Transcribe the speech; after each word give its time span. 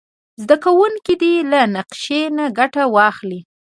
زده 0.41 0.55
کوونکي 0.65 1.13
دې 1.21 1.33
له 1.51 1.61
نقشې 1.75 2.21
نه 2.37 2.45
ګټه 2.59 2.83
واخلي. 2.95 3.39